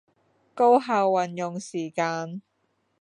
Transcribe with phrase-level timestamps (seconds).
[0.55, 2.41] 高效運用時間